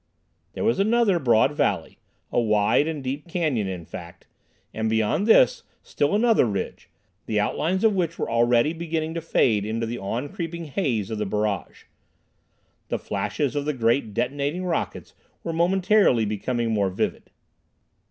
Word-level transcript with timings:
There 0.53 0.63
was 0.63 0.79
another 0.79 1.19
broad 1.19 1.51
valley, 1.53 1.99
a 2.31 2.41
wide 2.41 2.87
and 2.87 3.03
deep 3.03 3.27
canyon, 3.27 3.67
in 3.67 3.85
fact, 3.85 4.25
and 4.73 4.89
beyond 4.89 5.27
this 5.27 5.61
still 5.83 6.15
another 6.15 6.45
ridge, 6.47 6.89
the 7.27 7.39
outlines 7.39 7.83
of 7.83 7.93
which 7.93 8.17
were 8.17 8.27
already 8.27 8.73
beginning 8.73 9.13
to 9.13 9.21
fade 9.21 9.63
into 9.63 9.85
the 9.85 9.99
on 9.99 10.29
creeping 10.29 10.65
haze 10.65 11.11
of 11.11 11.19
the 11.19 11.27
barrage. 11.27 11.83
The 12.87 12.97
flashes 12.97 13.55
of 13.55 13.65
the 13.65 13.73
great 13.73 14.11
detonating 14.11 14.65
rockets 14.65 15.13
were 15.43 15.53
momentarily 15.53 16.25
becoming 16.25 16.71
more 16.71 16.89
vivid. 16.89 17.29